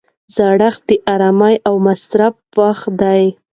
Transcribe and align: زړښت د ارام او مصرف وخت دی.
زړښت 0.35 0.81
د 0.89 0.91
ارام 1.13 1.39
او 1.67 1.75
مصرف 1.87 2.33
وخت 2.59 2.89
دی. 3.01 3.23